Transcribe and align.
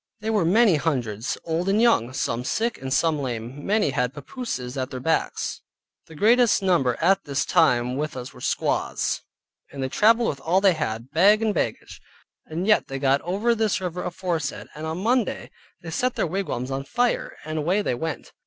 They 0.19 0.31
were 0.31 0.45
many 0.45 0.77
hundreds, 0.77 1.37
old 1.43 1.69
and 1.69 1.79
young, 1.79 2.11
some 2.11 2.43
sick, 2.43 2.81
and 2.81 2.91
some 2.91 3.19
lame; 3.19 3.63
many 3.63 3.91
had 3.91 4.15
papooses 4.15 4.75
at 4.75 4.89
their 4.89 4.99
backs. 4.99 5.61
The 6.07 6.15
greatest 6.15 6.63
number 6.63 6.95
at 6.99 7.25
this 7.25 7.45
time 7.45 7.97
with 7.97 8.17
us 8.17 8.33
were 8.33 8.41
squaws, 8.41 9.21
and 9.71 9.83
they 9.83 9.89
traveled 9.89 10.29
with 10.29 10.41
all 10.41 10.59
they 10.59 10.73
had, 10.73 11.11
bag 11.11 11.43
and 11.43 11.53
baggage, 11.53 12.01
and 12.47 12.65
yet 12.65 12.87
they 12.87 12.97
got 12.97 13.21
over 13.21 13.53
this 13.53 13.79
river 13.79 14.01
aforesaid; 14.03 14.69
and 14.73 14.87
on 14.87 15.03
Monday 15.03 15.51
they 15.83 15.91
set 15.91 16.15
their 16.15 16.25
wigwams 16.25 16.71
on 16.71 16.83
fire, 16.83 17.37
and 17.45 17.59
away 17.59 17.83
they 17.83 17.93
went. 17.93 18.31